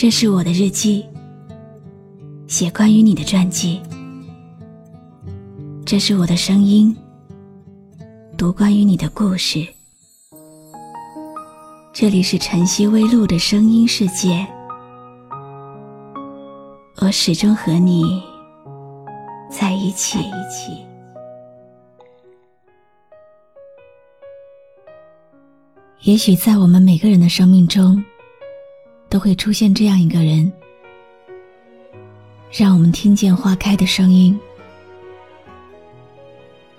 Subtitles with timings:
[0.00, 1.04] 这是我的日记，
[2.46, 3.82] 写关于你的传记。
[5.84, 6.96] 这是我的声音，
[8.34, 9.62] 读关于你的故事。
[11.92, 14.46] 这里是晨曦微露的声音世界，
[17.02, 18.22] 我始终和你
[19.50, 20.18] 在一起。
[26.04, 28.02] 也许在我们每个人的生命中，
[29.10, 30.50] 都会出现这样一个人，
[32.52, 34.38] 让我们听见花开的声音，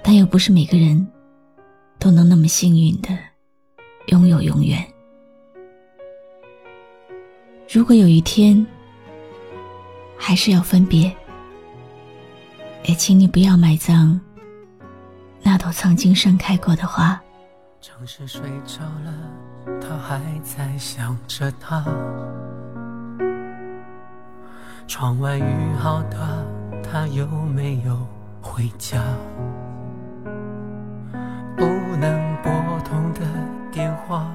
[0.00, 1.04] 但又不是每个人
[1.98, 3.08] 都能那么幸运的
[4.06, 4.82] 拥有永远。
[7.68, 8.64] 如果有一天
[10.16, 11.12] 还是要分别，
[12.84, 14.18] 也请你不要埋葬
[15.42, 17.20] 那朵曾经盛开过的花。
[17.82, 21.82] 城市睡着了，他还在想着他。
[24.86, 26.18] 窗外雨好大，
[26.82, 27.96] 他有没有
[28.42, 29.00] 回家？
[31.56, 31.64] 不
[31.96, 32.52] 能拨
[32.84, 33.20] 通的
[33.72, 34.30] 电话，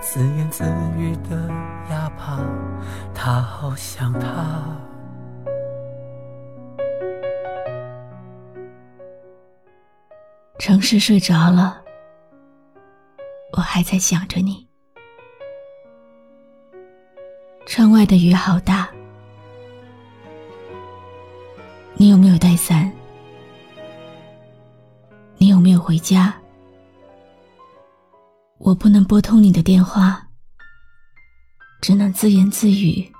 [0.00, 0.64] 自言自
[0.96, 1.48] 语的
[1.90, 2.40] 哑巴，
[3.14, 4.64] 他好想他。
[10.58, 11.81] 城市睡着了。
[13.74, 14.68] 还在想着你。
[17.64, 18.86] 窗外的雨好大，
[21.94, 22.92] 你有没有带伞？
[25.38, 26.38] 你有没有回家？
[28.58, 30.28] 我不能拨通你的电话，
[31.80, 33.10] 只能自言自语。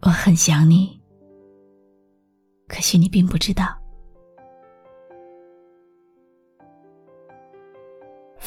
[0.00, 0.98] 我很想你，
[2.66, 3.78] 可惜你并不知道。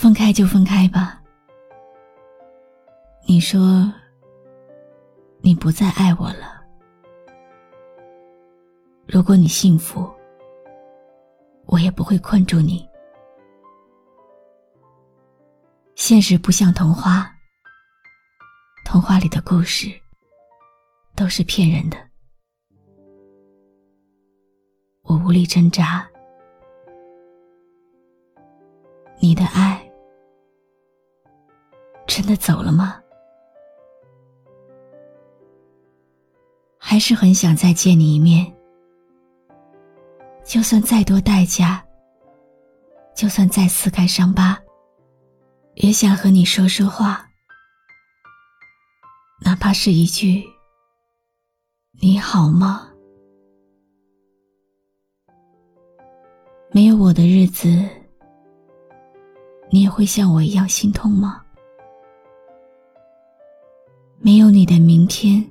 [0.03, 1.23] 分开就分开吧。
[3.25, 3.89] 你说
[5.39, 6.61] 你不再爱我了。
[9.07, 10.11] 如果你幸福，
[11.67, 12.85] 我也不会困住你。
[15.95, 17.33] 现实不像童话，
[18.83, 19.87] 童话里的故事
[21.15, 21.95] 都是骗人的。
[25.03, 26.05] 我无力挣扎，
[29.21, 29.79] 你的爱。
[32.23, 33.01] 真的走了吗？
[36.79, 38.49] 还是很想再见你一面，
[40.45, 41.85] 就算再多代价，
[43.13, 44.57] 就算再撕开伤疤，
[45.75, 47.29] 也想和你说说话，
[49.41, 50.45] 哪怕是一句
[51.99, 52.89] “你好吗”。
[56.71, 57.67] 没有我的日子，
[59.69, 61.42] 你也会像我一样心痛吗？
[64.33, 65.47] 没有你的明天，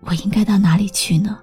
[0.00, 1.38] 我应该到哪里去呢？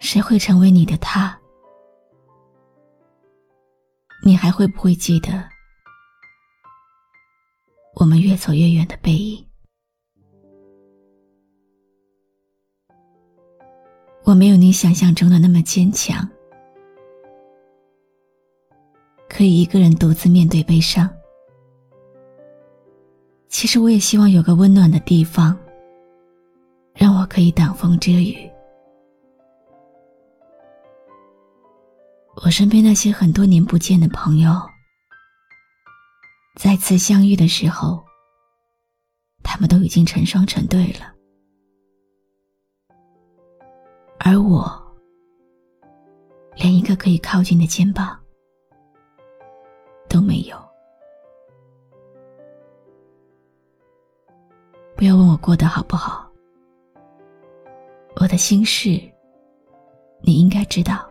[0.00, 1.38] 谁会成为你的他？
[4.24, 5.30] 你还会不会记得
[7.94, 9.46] 我们越走越远的背影？
[14.24, 16.28] 我没有你想象中的那么坚强，
[19.28, 21.08] 可以一个人独自面对悲伤。
[23.52, 25.56] 其实我也希望有个温暖的地方，
[26.94, 28.50] 让我可以挡风遮雨。
[32.42, 34.50] 我身边那些很多年不见的朋友，
[36.56, 38.02] 再次相遇的时候，
[39.44, 41.14] 他们都已经成双成对了，
[44.18, 44.96] 而我，
[46.56, 48.18] 连一个可以靠近的肩膀
[55.02, 56.30] 不要问我过得好不好，
[58.20, 58.88] 我的心事，
[60.22, 61.10] 你应该知道。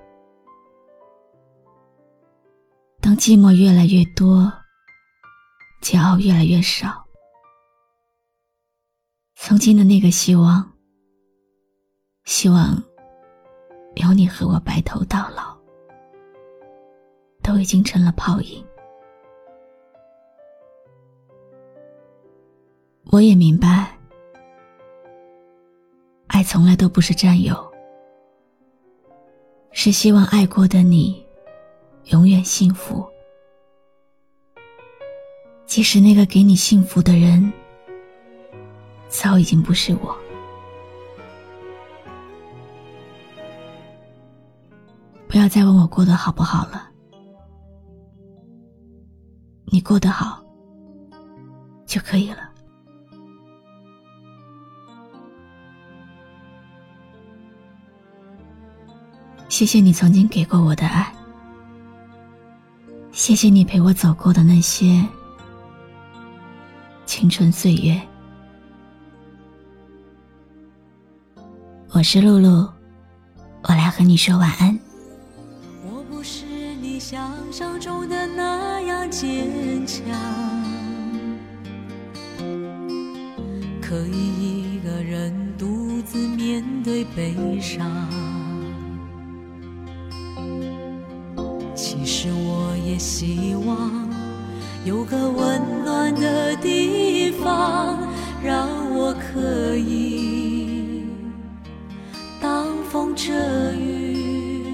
[3.02, 4.50] 当寂寞越来越多，
[5.84, 7.06] 骄傲越来越少，
[9.36, 10.72] 曾经的那个希望，
[12.24, 12.82] 希望
[13.96, 15.54] 有你和我白头到老，
[17.44, 18.66] 都已经成了泡影。
[23.12, 23.92] 我也明白，
[26.28, 27.54] 爱从来都不是占有，
[29.74, 31.22] 是希望爱过的你
[32.06, 33.06] 永远幸福。
[35.66, 37.52] 即使那个给你幸福的人
[39.10, 40.18] 早已经不是我，
[45.28, 46.90] 不要再问我过得好不好了。
[49.66, 50.42] 你过得好
[51.86, 52.51] 就可以了。
[59.62, 61.14] 谢谢你曾经给过我的爱，
[63.12, 65.06] 谢谢你陪我走过的那些
[67.06, 68.02] 青春岁月。
[71.92, 72.68] 我是露露，
[73.62, 74.80] 我来和你说晚安。
[75.86, 76.44] 我不是
[76.82, 80.04] 你想象中的那样坚强，
[83.80, 88.41] 可以一个人独自面对悲伤。
[93.22, 94.10] 希望
[94.84, 98.00] 有个温暖的地方，
[98.44, 101.04] 让我可以
[102.42, 103.32] 挡风遮
[103.74, 104.66] 雨。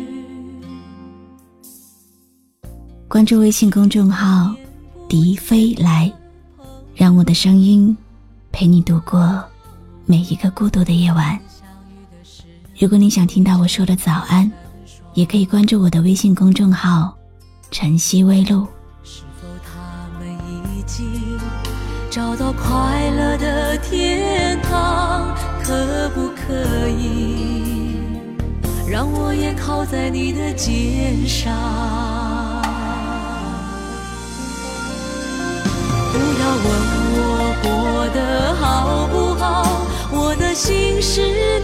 [3.09, 4.55] 关注微信公众号
[5.09, 6.09] “笛飞来”，
[6.95, 7.97] 让我的声音
[8.53, 9.44] 陪你度过
[10.05, 11.38] 每一个孤独的夜晚。
[12.79, 14.49] 如果你想听到我说的早安。
[15.13, 17.17] 也可以关注我的微信公众号
[17.72, 18.68] “晨曦微露”。
[19.04, 21.40] 是否他们已经
[22.10, 25.36] 找到快乐的天堂？
[25.64, 28.00] 可不可以
[28.90, 31.54] 让我也靠在你的肩上？
[36.14, 36.66] 不要问
[37.19, 37.22] 我
[37.62, 37.68] 过
[38.16, 41.56] 得好不好，我的心事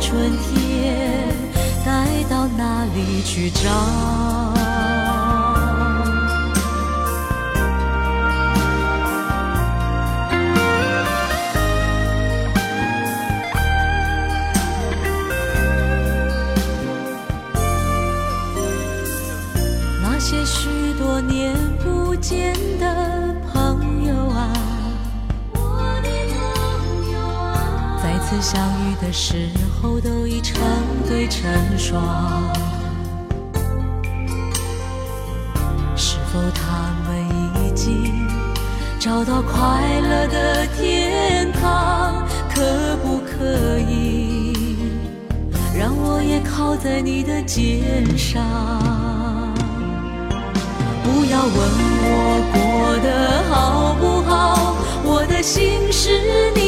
[0.00, 1.28] 春天
[1.84, 3.68] 该到哪里去找？
[21.26, 21.52] 年
[21.82, 24.52] 不见的朋友啊，
[25.52, 25.58] 我
[26.00, 30.60] 的朋友啊，再次相遇的时候后都已成
[31.08, 31.42] 对成
[31.78, 32.02] 双。
[35.96, 37.08] 是否他们
[37.64, 38.26] 已经
[38.98, 42.26] 找到快乐的天堂？
[42.54, 44.52] 可不可以
[45.78, 48.42] 让我也靠在你的肩上？
[51.04, 51.56] 不要问
[52.04, 52.12] 我
[52.52, 52.58] 过
[52.98, 53.08] 得
[53.48, 54.74] 好不好，
[55.04, 56.67] 我的心是你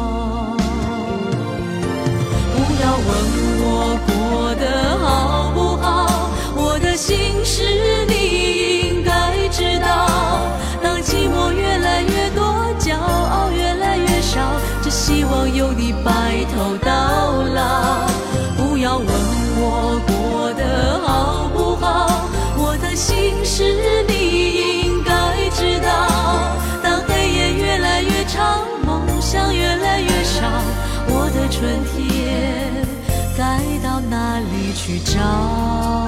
[35.13, 36.00] 照。